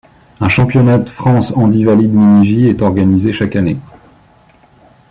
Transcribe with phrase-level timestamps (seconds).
[0.39, 3.77] Un Championnat de France Handivalide Miniji est organisé chaque année.